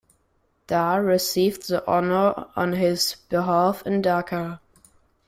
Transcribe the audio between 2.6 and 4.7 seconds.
his behalf in Dhaka.